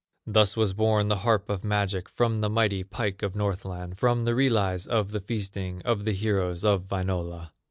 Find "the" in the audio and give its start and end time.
1.09-1.17, 2.41-2.49, 4.25-4.33, 5.09-5.19, 6.05-6.13